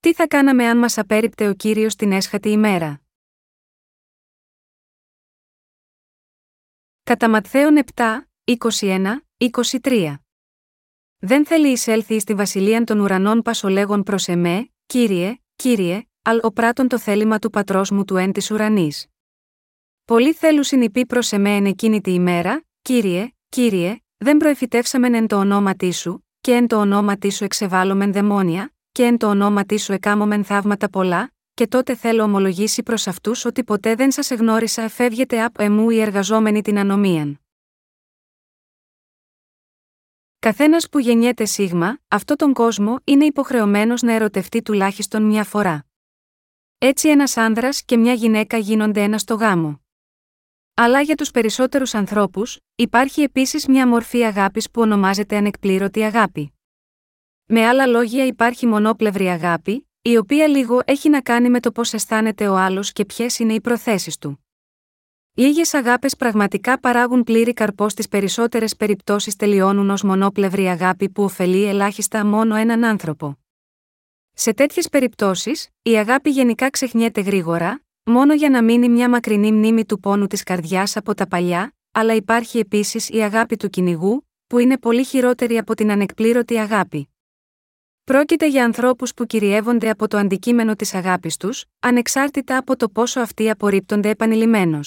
[0.00, 3.00] Τι θα κάναμε αν μας απέριπτε ο Κύριος την έσχατη ημέρα;
[7.02, 8.02] Κατά Ματθαίον 7,
[8.44, 9.16] 21,
[9.80, 10.14] 23.
[11.18, 16.88] Δεν θέλει εισέλθει στη βασιλεία των ουρανών πασολέγων προς εμέ, κύριε, κύριε, αλ ο πράτον
[16.88, 19.06] το θέλημα του πατρός μου του εν της ουρανής.
[20.04, 25.36] Πολλοί θέλουν συνειπεί προς εμέ εν εκείνη τη ημέρα, κύριε, κύριε, δεν προεφητεύσαμεν εν το
[25.36, 30.44] ονόματί σου, και εν το ονόματί σου εξεβάλλομεν δαιμόνια, και εν το ονόματί σου εκάμωμεν
[30.44, 35.60] θαύματα πολλά, και τότε θέλω ομολογήσει προς αυτούς ότι ποτέ δεν σας εγνώρισα εφεύγεται απ'
[35.60, 37.40] εμού οι εργαζόμενοι την ανομίαν.
[40.38, 45.86] Καθένας που γεννιέται σίγμα, αυτό τον κόσμο είναι υποχρεωμένος να ερωτευτεί τουλάχιστον μια φορά.
[46.78, 49.80] Έτσι ένας άνδρας και μια γυναίκα γίνονται ένα στο γάμο.
[50.74, 56.59] Αλλά για τους περισσότερους ανθρώπους, υπάρχει επίσης μια μορφή αγάπης που ονομάζεται ανεκπλήρωτη αγάπη.
[57.52, 61.92] Με άλλα λόγια, υπάρχει μονόπλευρη αγάπη, η οποία λίγο έχει να κάνει με το πώς
[61.92, 64.44] αισθάνεται ο άλλος και ποιες είναι οι προθέσεις του.
[65.34, 71.64] Λίγε αγάπες πραγματικά παράγουν πλήρη καρπός στις περισσότερες περιπτώσεις τελειώνουν ως μονόπλευρη αγάπη που ωφελεί
[71.64, 73.38] ελάχιστα μόνο έναν άνθρωπο.
[74.32, 79.84] Σε τέτοιες περιπτώσεις, η αγάπη γενικά ξεχνιέται γρήγορα, μόνο για να μείνει μια μακρινή μνήμη
[79.84, 84.58] του πόνου της καρδιάς από τα παλιά, αλλά υπάρχει επίσης η αγάπη του κυνηγού, που
[84.58, 87.09] είναι πολύ χειρότερη από την ανεκπλήρωτη αγάπη.
[88.10, 93.20] Πρόκειται για ανθρώπους που κυριεύονται από το αντικείμενο της αγάπης τους, ανεξάρτητα από το πόσο
[93.20, 94.80] αυτοί απορρίπτονται επανειλημμένω.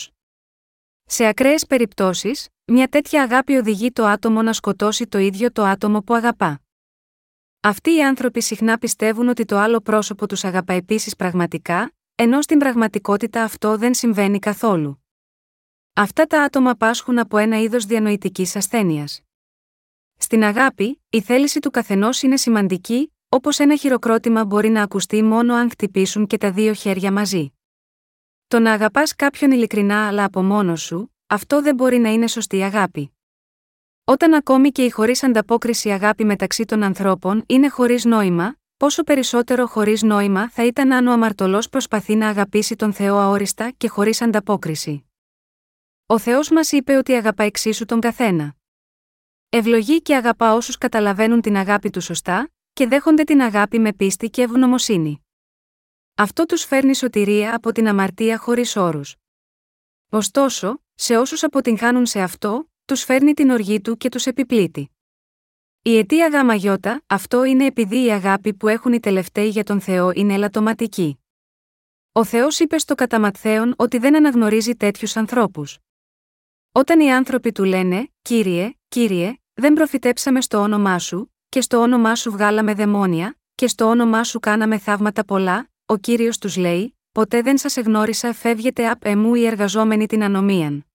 [1.06, 6.02] Σε ακραίες περιπτώσεις, μια τέτοια αγάπη οδηγεί το άτομο να σκοτώσει το ίδιο το άτομο
[6.02, 6.62] που αγαπά.
[7.60, 12.60] Αυτοί οι άνθρωποι συχνά πιστεύουν ότι το άλλο πρόσωπο τους αγαπά επίσης πραγματικά, ενώ στην
[12.60, 15.04] πραγματικότητα αυτό δεν συμβαίνει καθόλου.
[15.94, 19.23] Αυτά τα άτομα πάσχουν από ένα είδος διανοητικής ασθένειας.
[20.18, 25.54] Στην αγάπη, η θέληση του καθενός είναι σημαντική, όπως ένα χειροκρότημα μπορεί να ακουστεί μόνο
[25.54, 27.54] αν χτυπήσουν και τα δύο χέρια μαζί.
[28.48, 32.62] Το να αγαπάς κάποιον ειλικρινά αλλά από μόνος σου, αυτό δεν μπορεί να είναι σωστή
[32.62, 33.18] αγάπη.
[34.04, 39.68] Όταν ακόμη και η χωρίς ανταπόκριση αγάπη μεταξύ των ανθρώπων είναι χωρίς νόημα, πόσο περισσότερο
[39.68, 44.22] χωρίς νόημα θα ήταν αν ο αμαρτωλός προσπαθεί να αγαπήσει τον Θεό αόριστα και χωρίς
[44.22, 45.10] ανταπόκριση.
[46.06, 48.56] Ο Θεός μας είπε ότι αγαπά εξίσου τον καθένα.
[49.56, 54.30] Ευλογεί και αγαπά όσους καταλαβαίνουν την αγάπη του σωστά, και δέχονται την αγάπη με πίστη
[54.30, 55.26] και ευγνωμοσύνη.
[56.16, 59.16] Αυτό τους φέρνει σωτηρία από την αμαρτία χωρίς όρους.
[60.10, 64.92] Ωστόσο, σε όσους αποτυγχάνουν σε αυτό, τους φέρνει την οργή του και τους επιπλήττει.
[65.82, 69.82] Η αιτία γάμα γιώτα, αυτό είναι επειδή η αγάπη που έχουν οι τελευταίοι για τον
[69.82, 71.20] Θεό είναι ελαττωματική.
[72.12, 75.78] Ο Θεός είπε στο καταματθέον ότι δεν αναγνωρίζει τέτοιους ανθρώπους.
[76.72, 82.16] Όταν οι άνθρωποι του λένε, Κύριε, Κύριε, δεν προφητέψαμε στο όνομά σου, και στο όνομά
[82.16, 87.42] σου βγάλαμε δαιμόνια, και στο όνομά σου κάναμε θαύματα πολλά, ο κύριος τους λέει: Ποτέ
[87.42, 90.86] δεν σας εγνώρισα, φεύγετε απ' εμού οι εργαζόμενοι την ανομίαν.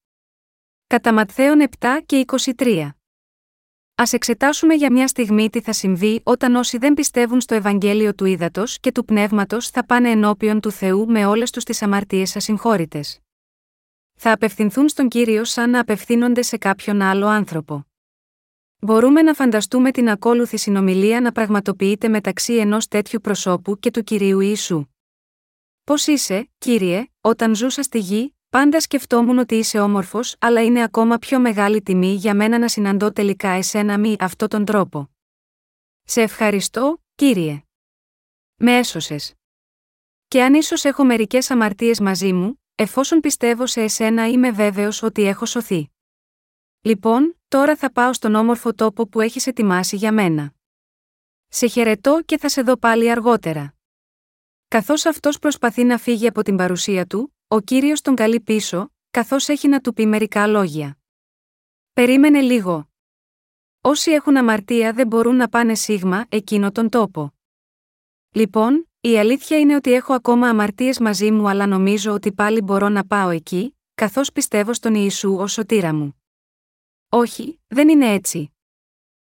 [0.87, 2.25] Κατά Ματθαίον 7 και
[2.57, 2.89] 23.
[3.95, 8.25] Α εξετάσουμε για μια στιγμή τι θα συμβεί όταν όσοι δεν πιστεύουν στο Ευαγγέλιο του
[8.25, 13.19] Ήδατος και του Πνεύματος θα πάνε ενώπιον του Θεού με όλες τους τις αμαρτίες ασυγχώρητες.
[14.15, 17.88] Θα απευθυνθούν στον κύριο σαν να απευθύνονται σε κάποιον άλλο άνθρωπο.
[18.81, 24.39] Μπορούμε να φανταστούμε την ακόλουθη συνομιλία να πραγματοποιείται μεταξύ ενός τέτοιου προσώπου και του κυρίου
[24.39, 24.85] Ιησού.
[25.83, 31.17] Πώς είσαι, κύριε, όταν ζούσα στη γη, πάντα σκεφτόμουν ότι είσαι όμορφος, αλλά είναι ακόμα
[31.17, 35.09] πιο μεγάλη τιμή για μένα να συναντώ τελικά εσένα μη αυτό τον τρόπο.
[36.03, 37.63] Σε ευχαριστώ, κύριε.
[38.55, 39.33] Με έσωσες.
[40.27, 45.23] Και αν ίσως έχω μερικές αμαρτίες μαζί μου, εφόσον πιστεύω σε εσένα είμαι βέβαιος ότι
[45.23, 45.91] έχω σωθεί.
[46.81, 50.53] Λοιπόν, τώρα θα πάω στον όμορφο τόπο που έχεις ετοιμάσει για μένα.
[51.47, 53.73] Σε χαιρετώ και θα σε δω πάλι αργότερα.
[54.67, 59.47] Καθώς αυτός προσπαθεί να φύγει από την παρουσία του, ο κύριος τον καλεί πίσω, καθώς
[59.49, 60.97] έχει να του πει μερικά λόγια.
[61.93, 62.89] Περίμενε λίγο.
[63.81, 67.33] Όσοι έχουν αμαρτία δεν μπορούν να πάνε σίγμα εκείνο τον τόπο.
[68.31, 72.89] Λοιπόν, η αλήθεια είναι ότι έχω ακόμα αμαρτίες μαζί μου, αλλά νομίζω ότι πάλι μπορώ
[72.89, 76.18] να πάω εκεί, καθώς πιστεύω στον Ιησού ως σωτήρα μου.
[77.09, 78.51] Όχι, δεν είναι έτσι.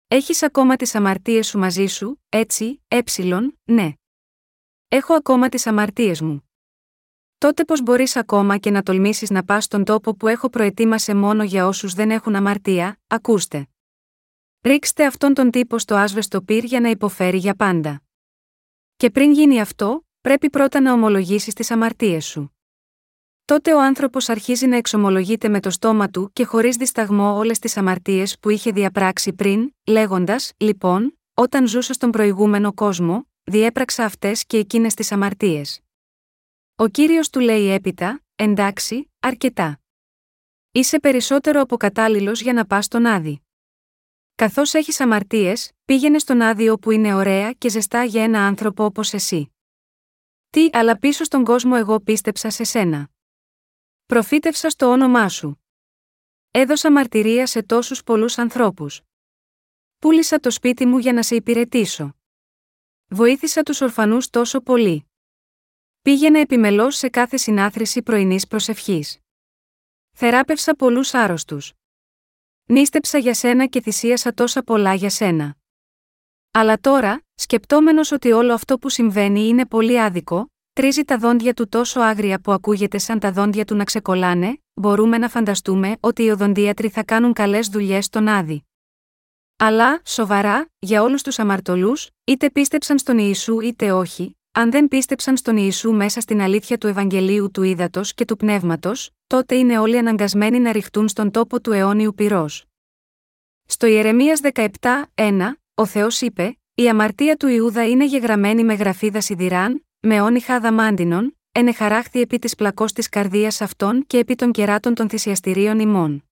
[0.08, 3.94] Έχεις ακόμα τις αμαρτίες σου μαζί σου, έτσι, έψιλον, ναι.
[4.88, 6.50] Έχω ακόμα τις αμαρτίες μου.
[7.38, 11.44] Τότε πώς μπορείς ακόμα και να τολμήσεις να πας στον τόπο που έχω προετοίμασε μόνο
[11.44, 13.68] για όσους δεν έχουν αμαρτία, ακούστε.
[14.62, 18.02] Ρίξτε αυτόν τον τύπο στο άσβεστο πυρ για να υποφέρει για πάντα.
[18.96, 22.53] Και πριν γίνει αυτό, πρέπει πρώτα να ομολογήσεις τις αμαρτίες σου.
[23.46, 27.78] Τότε ο άνθρωπος αρχίζει να εξομολογείται με το στόμα του και χωρίς δισταγμό όλες τις
[27.78, 34.58] αμαρτίες που είχε διαπράξει πριν, λέγοντας: Λοιπόν, όταν ζούσα στον προηγούμενο κόσμο, διέπραξα αυτές και
[34.58, 35.80] εκείνες τις αμαρτίες.
[36.76, 39.80] Ο κύριος του λέει έπειτα, εντάξει, αρκετά.
[40.72, 43.42] Είσαι περισσότερο από κατάλληλο για να πας στον Άδη.
[44.36, 49.14] Καθώς έχεις αμαρτίες, πήγαινε στον Άδη όπου είναι ωραία και ζεστά για ένα άνθρωπο όπως
[49.14, 49.54] εσύ.
[50.50, 53.13] Τι, αλλά πίσω στον κόσμο εγώ πίστεψα σε σένα.
[54.06, 55.64] Προφήτευσα στο όνομά σου.
[56.52, 59.02] Έδωσα μαρτυρία σε τόσους πολλούς ανθρώπους.
[60.00, 62.16] Πούλησα το σπίτι μου για να σε υπηρετήσω.
[63.08, 65.06] Βοήθησα τους ορφανούς τόσο πολύ.
[66.02, 69.20] Πήγαινα επιμελώς σε κάθε συνάθρηση πρωινής προσευχής.
[70.12, 71.74] Θεράπευσα πολλούς άρρωστους.
[72.66, 75.56] Νίστεψα για σένα και θυσίασα τόσα πολλά για σένα.
[76.52, 81.70] Αλλά τώρα, σκεπτόμενος ότι όλο αυτό που συμβαίνει είναι πολύ άδικο, τρίζει τα δόντια του
[81.70, 86.30] τόσο άγρια που ακούγεται σαν τα δόντια του να ξεκολλάνε, μπορούμε να φανταστούμε ότι οι
[86.30, 88.64] οδοντίατροι θα κάνουν καλές δουλειές στον Άδη.
[89.58, 95.38] Αλλά, σοβαρά, για όλους τους αμαρτωλούς, είτε πίστεψαν στον Ιησού είτε όχι, αν δεν πίστεψαν
[95.38, 99.98] στον Ιησού μέσα στην αλήθεια του Ευαγγελίου του Ήδατος και του Πνεύματος, τότε είναι όλοι
[99.98, 102.66] αναγκασμένοι να ρηχτούν στον τόπο του αιώνιου πυρός.
[103.66, 109.86] Στο Ιερεμίας 17, ο Θεός είπε: Η αμαρτία του Ιούδα είναι γεγραμμένη με γραφίδα σιδηράν,
[110.06, 115.10] με όνυχα αδαμάντινων, ενεχαράχθη επί της πλακός της καρδίας αυτών και επί των κεράτων των
[115.10, 116.24] θυσιαστηρίων ημών.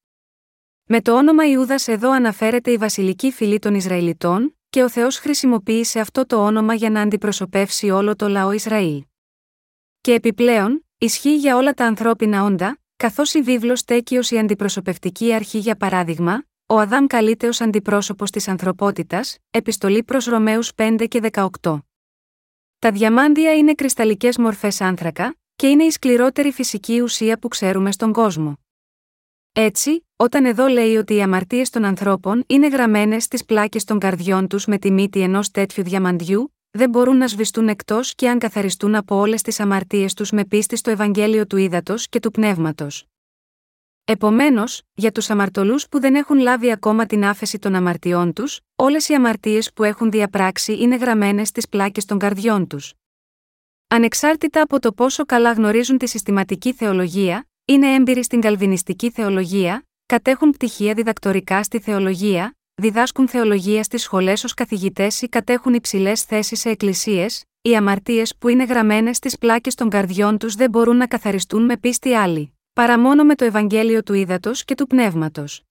[0.86, 6.00] Με το όνομα Ιούδας εδώ αναφέρεται η βασιλική φυλή των Ισραηλιτών, και ο Θεός χρησιμοποίησε
[6.00, 9.04] αυτό το όνομα για να αντιπροσωπεύσει όλο το λαό Ισραήλ.
[10.02, 15.34] Και επιπλέον, ισχύει για όλα τα ανθρώπινα όντα, καθώς η βίβλος στέκει ω η αντιπροσωπευτική
[15.34, 21.20] αρχή για παράδειγμα, ο Αδάμ καλείται ως αντιπρόσωπος της ανθρωπότητας, επιστολή προς Ρωμαίους 5 και
[21.20, 21.91] 18.
[22.82, 28.14] Τα διαμάντια είναι κρυσταλλικές μορφές άνθρακα, και είναι η σκληρότερη φυσική ουσία που ξέρουμε στον
[28.14, 28.58] κόσμο.
[29.52, 34.48] Έτσι, όταν εδώ λέει ότι οι αμαρτίες των ανθρώπων είναι γραμμένες στις πλάκες των καρδιών
[34.48, 38.96] τους με τη μύτη ενός τέτοιου διαμαντιού, δεν μπορούν να σβηστούν εκτός και αν καθαριστούν
[38.96, 43.11] από όλες τις αμαρτίες τους με πίστη στο Ευαγγέλιο του Ήδατος και του Πνεύματος.
[44.06, 49.10] Επομένως, για τους αμαρτωλούς που δεν έχουν λάβει ακόμα την άφεση των αμαρτιών τους, όλες
[49.10, 52.94] οι αμαρτίες που έχουν διαπράξει είναι γραμμένες στις πλάκες των καρδιών τους.
[53.88, 60.52] Ανεξάρτητα από το πόσο καλά γνωρίζουν τη συστηματική θεολογία, είναι έμπειροι στην καλβινιστική θεολογία, κατέχουν
[60.52, 66.70] πτυχία διδακτορικά στη θεολογία, διδάσκουν θεολογία στις σχολές ως καθηγητές ή κατέχουν υψηλές θέσεις σε
[66.70, 71.66] εκκλησίες, οι αμαρτίες που είναι γραμμένες στις πλάκες των καρδιών τους δεν μπορούν να καθαριστούν
[71.66, 75.64] με πίστη άλλη παρά μόνο με το Ευαγγέλιο του Ήδατος και του Πνεύματος.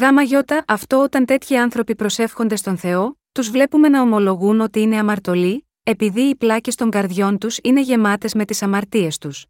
[0.00, 4.98] Γάμα γιώτα, αυτό όταν τέτοιοι άνθρωποι προσεύχονται στον Θεό, τους βλέπουμε να ομολογούν ότι είναι
[4.98, 9.46] αμαρτωλοί, επειδή οι πλάκες των καρδιών τους είναι γεμάτες με τις αμαρτίες τους.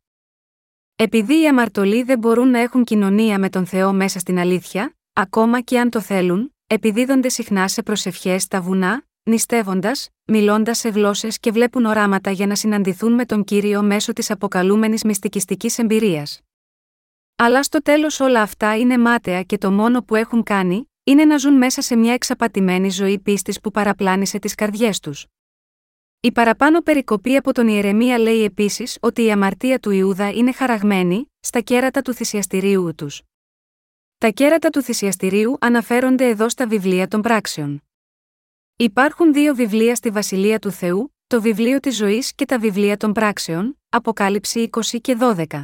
[0.96, 5.60] Επειδή οι αμαρτωλοί δεν μπορούν να έχουν κοινωνία με τον Θεό μέσα στην αλήθεια, ακόμα
[5.60, 11.50] και αν το θέλουν, επιδίδονται συχνά σε προσευχές στα βουνά, νηστεύοντας, μιλώντας σε γλώσσες και
[11.50, 16.40] βλέπουν οράματα για να συναντηθούν με τον κύριο μέσω της αποκαλούμενης μυστικιστικής εμπειρίας.
[17.40, 21.36] Αλλά στο τέλος όλα αυτά είναι μάταια και το μόνο που έχουν κάνει, είναι να
[21.36, 25.26] ζουν μέσα σε μια εξαπατημένη ζωή πίστης που παραπλάνησε τις καρδιές τους.
[26.20, 31.32] Η παραπάνω περικοπή από τον Ιερεμία λέει επίσης ότι η αμαρτία του Ιούδα είναι χαραγμένη,
[31.40, 33.22] στα κέρατα του θυσιαστηρίου τους.
[34.18, 37.82] Τα κέρατα του θυσιαστηρίου αναφέρονται εδώ στα βιβλία των πράξεων.
[38.76, 43.12] Υπάρχουν δύο βιβλία στη Βασιλεία του Θεού, το βιβλίο της ζωής και τα βιβλία των
[43.12, 45.62] πράξεων, Αποκάλυψη 20 και 12.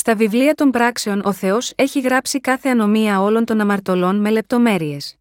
[0.00, 5.16] Στα βιβλία των πράξεων ο Θεός έχει γράψει κάθε ανομία όλων των αμαρτωλών με λεπτομέρειες.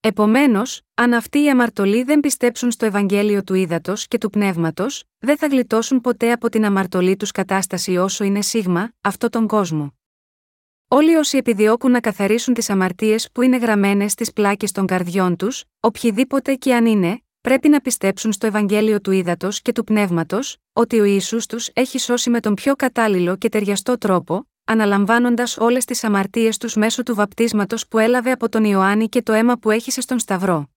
[0.00, 5.36] Επομένως, αν αυτοί οι αμαρτωλοί δεν πιστέψουν στο Ευαγγέλιο του Ήδατος και του Πνεύματος, δεν
[5.36, 9.94] θα γλιτώσουν ποτέ από την αμαρτωλή τους κατάσταση όσο είναι σίγμα, αυτό τον κόσμο.
[10.88, 15.64] Όλοι όσοι επιδιώκουν να καθαρίσουν τις αμαρτίες που είναι γραμμένες στις πλάκες των καρδιών τους,
[15.80, 21.00] οποιοδήποτε και αν είναι, πρέπει να πιστέψουν στο Ευαγγέλιο του Ήδατος και του Πνεύματος, ότι
[21.00, 26.04] ο Ισού τους έχει σώσει με τον πιο κατάλληλο και ταιριαστό τρόπο, αναλαμβάνοντας όλες τις
[26.04, 30.00] αμαρτίες τους μέσω του βαπτίσματος που έλαβε από τον Ιωάννη και το αίμα που έχησε
[30.00, 30.70] στον Σταυρό.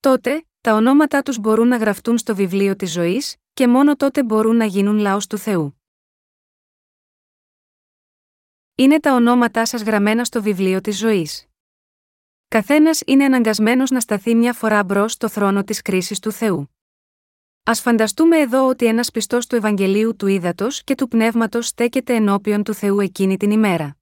[0.00, 4.56] Τότε, τα ονόματά τους μπορούν να γραφτούν στο βιβλίο της ζωής, και μόνο τότε μπορούν
[4.56, 5.80] να γίνουν λαός του Θεού.
[8.74, 11.46] Είναι τα ονόματά σας γραμμένα στο βιβλίο της ζωής.
[12.48, 16.70] Καθένας είναι αναγκασμένος να σταθεί μια φορά μπρος στο θρόνο της κρίσης του Θεού.
[17.70, 22.62] Α φανταστούμε εδώ ότι ένας πιστός του Ευαγγελίου του Ήδατος και του Πνεύματος στέκεται ενώπιον
[22.62, 23.96] του Θεού εκείνη την ημέρα.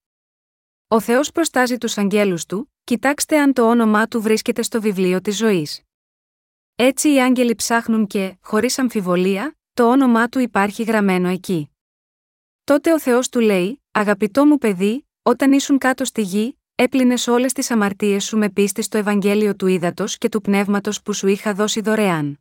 [0.88, 5.36] Ο Θεός προστάζει τους αγγέλους του, κοιτάξτε αν το όνομά του βρίσκεται στο βιβλίο της
[5.36, 5.82] ζωής.
[6.74, 11.70] Έτσι οι άγγελοι ψάχνουν και, χωρίς αμφιβολία, το όνομά του υπάρχει γραμμένο εκεί.
[12.64, 17.52] Τότε ο Θεός του λέει: Αγαπητό μου παιδί, όταν ήσουν κάτω στη γη, έπλυνες όλες
[17.52, 21.54] τις αμαρτίες σου με πίστη στο Ευαγγέλιο του Ήδατος και του Πνεύματος που σου είχα
[21.54, 22.38] δώσει δωρεάν.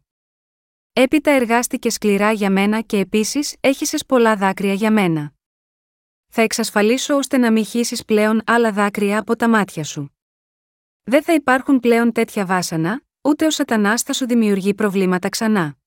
[0.93, 5.33] Έπειτα εργάστηκες σκληρά για μένα και επίσης έχησες πολλά δάκρυα για μένα.
[6.27, 10.17] Θα εξασφαλίσω ώστε να μην χύσεις πλέον άλλα δάκρυα από τα μάτια σου.
[11.03, 15.77] Δεν θα υπάρχουν πλέον τέτοια βάσανα, ούτε ο Σατανάς θα σου δημιουργεί προβλήματα ξανά.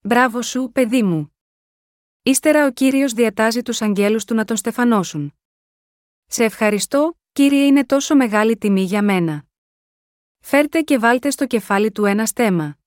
[0.00, 1.36] Μπράβο σου, παιδί μου.
[2.22, 5.34] Ύστερα ο κύριος διατάζει τους αγγέλους του να τον στεφανώσουν.
[6.26, 9.44] Σε ευχαριστώ, κύριε, είναι τόσο μεγάλη τιμή για μένα.
[10.40, 12.78] Φέρτε και βάλτε στο κεφάλι του ένα στέμα.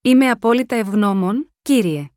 [0.00, 2.10] Είμαι απόλυτα ευγνώμων, κύριε.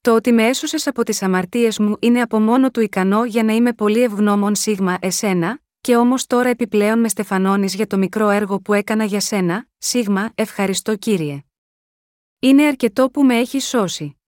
[0.00, 3.52] Το ότι με έσωσες από τις αμαρτίες μου είναι από μόνο του ικανό για να
[3.52, 8.60] είμαι πολύ ευγνώμων σίγμα εσένα, και όμως τώρα επιπλέον με στεφανώνεις για το μικρό έργο
[8.60, 11.42] που έκανα για σένα, σίγμα, ευχαριστώ κύριε.
[12.38, 14.20] Είναι αρκετό που με έχεις σώσει.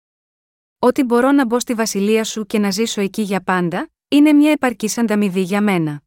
[0.79, 4.51] Ότι μπορώ να μπω στη βασιλεία σου και να ζήσω εκεί για πάντα, είναι μια
[4.51, 6.02] επαρκής ανταμοιβή για μένα.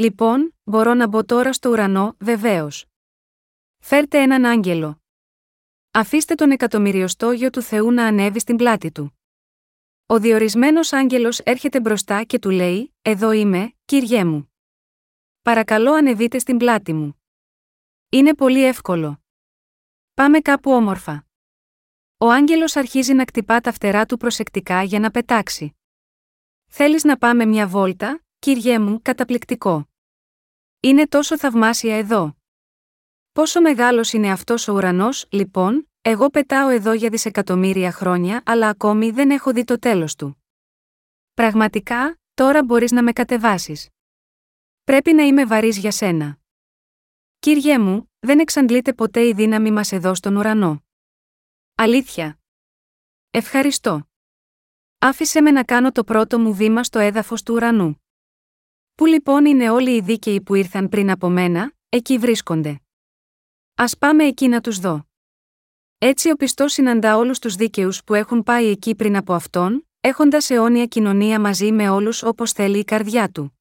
[0.00, 2.86] Λοιπόν, μπορώ να μπω τώρα στο ουρανό, βεβαίως.
[3.78, 5.02] Φέρτε έναν άγγελο.
[5.90, 9.18] Αφήστε τον εκατομμυριοστό γιο του Θεού να ανέβει στην πλάτη του.
[10.06, 14.52] Ο διορισμένος άγγελος έρχεται μπροστά και του λέει: Εδώ είμαι, κύριέ μου.
[15.42, 17.22] Παρακαλώ ανεβείτε στην πλάτη μου.
[18.08, 19.22] Είναι πολύ εύκολο.
[20.14, 21.26] Πάμε κάπου όμορφα.
[22.18, 25.76] Ο άγγελος αρχίζει να κτυπά τα φτερά του προσεκτικά για να πετάξει.
[26.66, 29.89] Θέλεις να πάμε μια βόλτα, κύριέ μου, καταπληκτικό.
[30.80, 32.36] Είναι τόσο θαυμάσια εδώ.
[33.32, 39.10] Πόσο μεγάλος είναι αυτός ο ουρανός, λοιπόν, εγώ πετάω εδώ για δισεκατομμύρια χρόνια, αλλά ακόμη
[39.10, 40.44] δεν έχω δει το τέλος του.
[41.34, 43.88] Πραγματικά, τώρα μπορείς να με κατεβάσεις.
[44.84, 46.38] Πρέπει να είμαι βαρύς για σένα.
[47.38, 50.84] Κύριέ μου, δεν εξαντλείται ποτέ η δύναμη μας εδώ στον ουρανό.
[51.74, 52.40] Αλήθεια.
[53.30, 54.08] Ευχαριστώ.
[54.98, 58.04] Άφησε με να κάνω το πρώτο μου βήμα στο έδαφος του ουρανού.
[59.00, 62.80] Πού λοιπόν είναι όλοι οι δίκαιοι που ήρθαν πριν από μένα, εκεί βρίσκονται.
[63.74, 65.06] Α πάμε εκεί να τους δω.
[65.98, 70.50] Έτσι ο πιστός συναντά όλους τους δίκαιους που έχουν πάει εκεί πριν από αυτόν, έχοντας
[70.50, 73.58] αιώνια κοινωνία μαζί με όλους όπως θέλει η καρδιά του.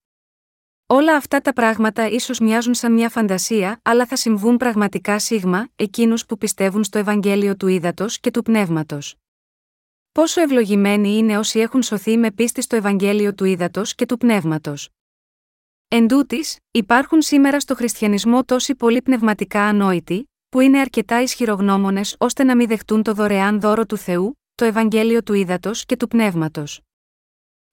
[0.86, 6.25] Όλα αυτά τα πράγματα ίσως μοιάζουν σαν μια φαντασία, αλλά θα συμβούν πραγματικά σίγμα, εκείνους
[6.25, 9.15] που πιστεύουν στο Ευαγγέλιο του Ήδατος και του Πνεύματος.
[10.12, 14.89] Πόσο ευλογημένοι είναι όσοι έχουν σωθεί με πίστη στο Ευαγγέλιο του Ήδατος και του Πνεύματος.
[15.91, 22.43] Εν τούτης, υπάρχουν σήμερα στο χριστιανισμό τόσοι πολύ πνευματικά ανόητοι, που είναι αρκετά ισχυρογνώμονες ώστε
[22.43, 26.81] να μην δεχτούν το δωρεάν δώρο του Θεού, το Ευαγγέλιο του Ήδατος και του Πνεύματος.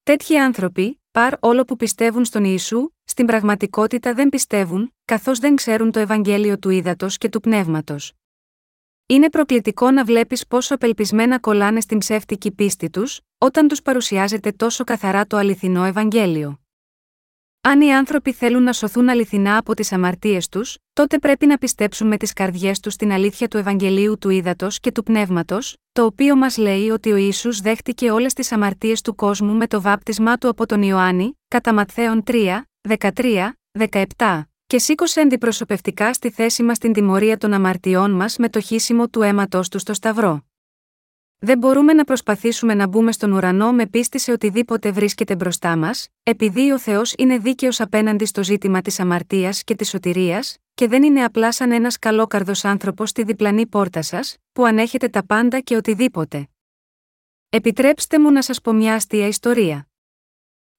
[0.02, 5.90] Τέτοιοι άνθρωποι, παρ όλο που πιστεύουν στον Ιησού, στην πραγματικότητα δεν πιστεύουν, καθώς δεν ξέρουν
[5.90, 8.12] το Ευαγγέλιο του Ήδατος και του Πνεύματος.
[9.06, 14.84] Είναι προκλητικό να βλέπεις πόσο απελπισμένα κολλάνε στην ψεύτικη πίστη τους, όταν τους παρουσιάζεται τόσο
[14.84, 16.60] καθαρά το αληθινό Ευαγγέλιο.
[17.68, 22.06] Αν οι άνθρωποι θέλουν να σωθούν αληθινά από τις αμαρτίες τους, τότε πρέπει να πιστέψουν
[22.06, 26.36] με τις καρδιές τους στην αλήθεια του Ευαγγελίου του Ήδατος και του Πνεύματος, το οποίο
[26.36, 30.48] μας λέει ότι ο Ισού δέχτηκε όλες τις αμαρτίες του κόσμου με το βάπτισμά του
[30.48, 33.52] από τον Ιωάννη, κατά Ματθαίων 3, 13,
[34.16, 39.08] 17, και σήκωσε αντιπροσωπευτικά στη θέση μας την τιμωρία των αμαρτιών μας με το χύσιμο
[39.08, 40.44] του αίματό του στο Σταυρό.
[41.38, 46.08] Δεν μπορούμε να προσπαθήσουμε να μπούμε στον ουρανό με πίστη σε οτιδήποτε βρίσκεται μπροστά μας,
[46.22, 51.02] επειδή ο Θεός είναι δίκαιος απέναντι στο ζήτημα της αμαρτίας και της σωτηρίας, και δεν
[51.02, 55.76] είναι απλά σαν ένας καλόκαρδος άνθρωπος στη διπλανή πόρτα σας, που ανέχεται τα πάντα και
[55.76, 56.48] οτιδήποτε.
[57.48, 59.88] Επιτρέψτε μου να σας πω μια αστεία ιστορία.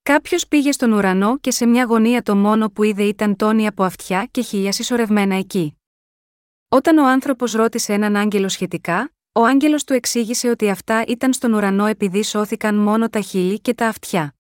[0.04, 3.84] Κάποιος πήγε στον ουρανό και σε μια γωνία το μόνο που είδε ήταν τόνοι από
[3.84, 5.78] αυτιά και χίλια συσσωρευμένα εκεί.
[6.70, 11.54] Όταν ο άνθρωπος ρώτησε έναν άγγελο σχετικά, ο άγγελος του εξήγησε ότι αυτά ήταν στον
[11.54, 14.36] ουρανό επειδή σώθηκαν μόνο τα χείλη και τα αυτιά.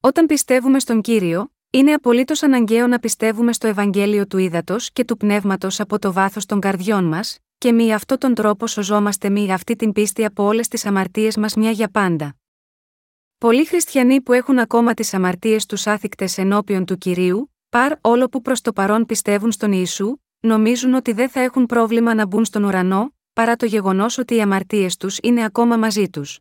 [0.00, 5.16] Όταν πιστεύουμε στον κύριο, είναι απολύτως αναγκαίο να πιστεύουμε στο Ευαγγέλιο του Ήδατος και του
[5.16, 9.76] Πνεύματος από το βάθος των καρδιών μας, και με αυτόν τον τρόπο σωζόμαστε με αυτή
[9.76, 12.36] την πίστη από όλες τις αμαρτίες μας μια για πάντα.
[13.38, 18.42] Πολλοί χριστιανοί που έχουν ακόμα τις αμαρτίες τους άθικτες ενώπιον του κυρίου, παρ όλο που
[18.42, 22.64] προς το παρόν πιστεύουν στον Ιησού, νομίζουν ότι δεν θα έχουν πρόβλημα να μπουν στον
[22.64, 26.38] ουρανό, παρά το γεγονός ότι οι αμαρτίες τους είναι ακόμα μαζί τους.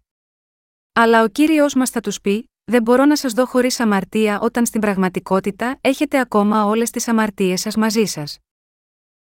[0.94, 4.66] Αλλά ο κύριος μας θα τους πει: Δεν μπορώ να σας δω χωρίς αμαρτία όταν
[4.66, 8.38] στην πραγματικότητα έχετε ακόμα όλες τις αμαρτίες σας μαζί σας.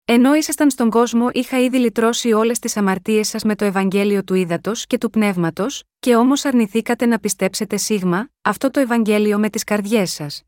[0.06, 4.34] Ενώ ήσασταν στον κόσμο, είχα ήδη λυτρώσει όλες τις αμαρτίες σας με το Ευαγγέλιο του
[4.34, 9.64] Ήδατος και του Πνεύματος, και όμως αρνηθήκατε να πιστέψετε σίγμα, αυτό το Ευαγγέλιο με τις
[9.64, 10.44] καρδιές σας.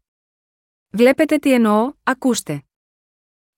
[0.89, 2.63] Βλέπετε τι εννοώ, ακούστε.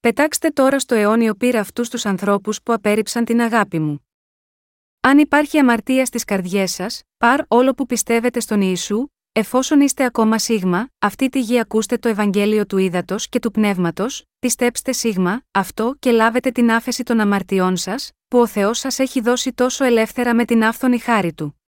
[0.06, 4.08] Πετάξτε τώρα στο αιώνιο πύρα αυτούς τους ανθρώπους που απέρριψαν την αγάπη μου.
[5.00, 10.40] Αν υπάρχει αμαρτία στις καρδιές σας, παρ όλο που πιστεύετε στον Ιησού, εφόσον είστε ακόμα
[10.40, 15.96] σίγμα, αυτή τη γη ακούστε το Ευαγγέλιο του Ήδατος και του Πνεύματος, πιστέψτε σίγμα, αυτό
[16.00, 20.36] και λάβετε την άφεση των αμαρτιών σας, που ο Θεός σας έχει δώσει τόσο ελεύθερα
[20.36, 21.62] με την άφθονη χάρη του.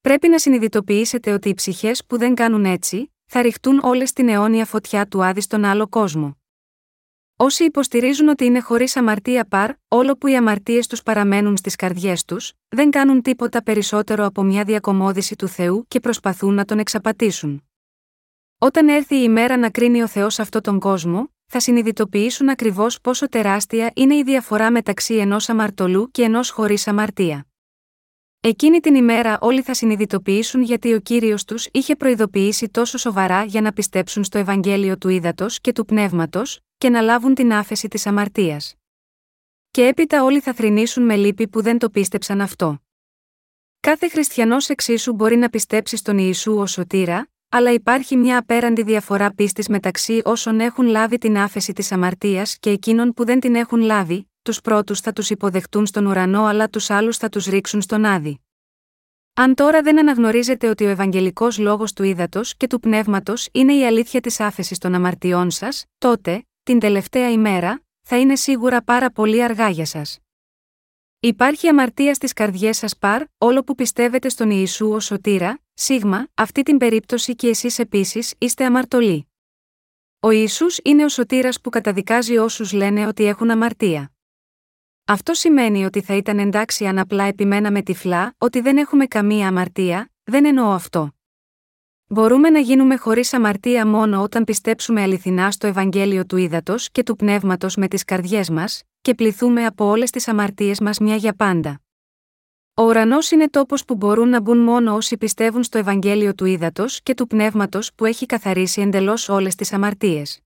[0.00, 4.64] Πρέπει να συνειδητοποιήσετε ότι οι ψυχές που δεν κάνουν έτσι, θα ρηχτούν όλες στην αιώνια
[4.64, 6.36] φωτιά του Άδη στον άλλο κόσμο.
[7.38, 12.24] Όσοι υποστηρίζουν ότι είναι χωρίς αμαρτία παρ, όλο που οι αμαρτίες τους παραμένουν στις καρδιές
[12.24, 17.64] τους, δεν κάνουν τίποτα περισσότερο από μια διακομόδηση του Θεού και προσπαθούν να τον εξαπατήσουν.
[18.58, 23.28] Όταν έρθει η ημέρα να κρίνει ο Θεός αυτόν τον κόσμο, θα συνειδητοποιήσουν ακριβώς πόσο
[23.28, 27.46] τεράστια είναι η διαφορά μεταξύ ενός αμαρτωλού και ενός χωρίς αμαρτία.
[28.46, 33.60] Εκείνη την ημέρα όλοι θα συνειδητοποιήσουν γιατί ο κύριος τους είχε προειδοποιήσει τόσο σοβαρά για
[33.60, 38.06] να πιστέψουν στο Ευαγγέλιο του Ήδατος και του Πνεύματος, και να λάβουν την άφεση της
[38.06, 38.74] αμαρτίας.
[39.70, 42.82] Και έπειτα όλοι θα θρυνήσουν με λύπη που δεν το πίστεψαν αυτό.
[43.80, 49.34] Κάθε χριστιανός εξίσου μπορεί να πιστέψει στον Ιησού ως σωτήρα, αλλά υπάρχει μια απέραντη διαφορά
[49.34, 53.80] πίστης μεταξύ όσων έχουν λάβει την άφεση της αμαρτίας και εκείνων που δεν την έχουν
[53.80, 58.04] λάβει, τους πρώτους θα τους υποδεχτούν στον ουρανό αλλά τους άλλους θα τους ρίξουν στον
[58.04, 58.40] άδει.
[59.34, 63.86] Αν τώρα δεν αναγνωρίζετε ότι ο Ευαγγελικός λόγος του ύδατο και του πνεύματος είναι η
[63.86, 69.42] αλήθεια της άφεσης των αμαρτιών σας, τότε, την τελευταία ημέρα, θα είναι σίγουρα πάρα πολύ
[69.42, 70.18] αργά για σας.
[71.20, 76.62] Υπάρχει αμαρτία στις καρδιές σας παρ, όλο που πιστεύετε στον Ιησού ως σωτήρα, σίγμα, αυτή
[76.62, 79.28] την περίπτωση και εσείς επίσης είστε αμαρτωλοί.
[80.20, 84.15] Ο Ιησούς είναι ο σωτήρας που καταδικάζει όσους λένε ότι έχουν αμαρτία.
[85.08, 90.10] Αυτό σημαίνει ότι θα ήταν εντάξει αν απλά επιμέναμε τυφλά ότι δεν έχουμε καμία αμαρτία,
[90.24, 91.10] δεν εννοώ αυτό.
[92.06, 97.16] Μπορούμε να γίνουμε χωρίς αμαρτία μόνο όταν πιστέψουμε αληθινά στο Ευαγγέλιο του Ήδατος και του
[97.16, 101.80] Πνεύματος με τις καρδιές μας, και πληθούμε από όλες τις αμαρτίες μας μια για πάντα.
[102.74, 107.02] Ο ουρανός είναι τόπος που μπορούν να μπουν μόνο όσοι πιστεύουν στο Ευαγγέλιο του Ήδατος
[107.02, 110.40] και του Πνεύματος που έχει καθαρίσει εντελώς όλες τις αμαρτίες.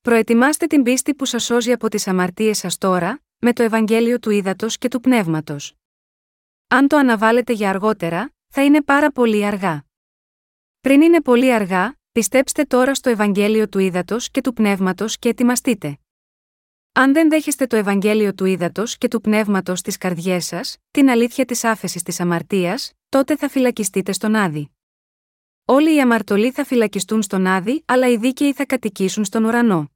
[0.00, 4.30] Προετοιμάστε την πίστη που σας σώζει από τις αμαρτίες σας τώρα, με το Ευαγγέλιο του
[4.30, 5.74] Ήδατος και του Πνεύματος.
[6.68, 9.84] Αν το αναβάλλετε για αργότερα, θα είναι πάρα πολύ αργά.
[10.80, 15.98] Πριν είναι πολύ αργά, πιστέψτε τώρα στο Ευαγγέλιο του Ήδατος και του Πνεύματος και ετοιμαστείτε.
[16.92, 21.44] Αν δεν δέχεστε το Ευαγγέλιο του Ήδατος και του Πνεύματος στις καρδιές σας, την αλήθεια
[21.44, 24.70] της άφεσης της αμαρτίας, τότε θα φυλακιστείτε στον Άδη.
[25.64, 29.90] Όλοι οι αμαρτωλοί θα φυλακιστούν στον Άδη, αλλά οι δίκαιοι θα κατοικήσουν στον ουρανό.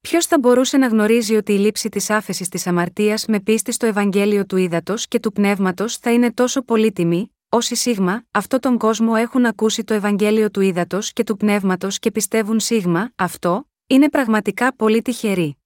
[0.00, 3.86] Ποιος θα μπορούσε να γνωρίζει ότι η λήψη της άφεσης της αμαρτίας με πίστη στο
[3.86, 9.12] Ευαγγέλιο του Ήδατος και του Πνεύματος θα είναι τόσο πολύτιμη, όσοι σίγμα, αυτό τον κόσμο
[9.16, 14.74] έχουν ακούσει το Ευαγγέλιο του Ήδατος και του Πνεύματος και πιστεύουν σίγμα, αυτό, είναι πραγματικά
[14.76, 15.56] πολύ τυχεροί.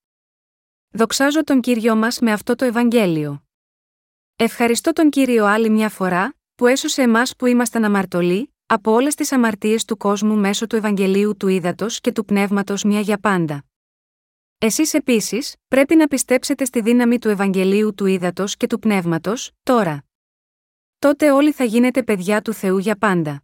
[0.89, 3.43] Δοξάζω τον κύριο μας με αυτό το Ευαγγέλιο.
[4.35, 9.31] Ευχαριστώ τον κύριο άλλη μια φορά, που έσωσε εμάς που ήμασταν αμαρτωλοί, από όλες τις
[9.31, 13.65] αμαρτίες του κόσμου μέσω του Ευαγγελίου του Ήδατος και του Πνεύματος μια για πάντα.
[14.57, 20.05] Εσείς επίσης, πρέπει να πιστέψετε στη δύναμη του Ευαγγελίου του Ήδατος και του Πνεύματος, τώρα.
[20.99, 23.43] Τότε όλοι θα γίνετε παιδιά του Θεού για πάντα.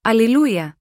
[0.00, 0.79] Αλληλούια!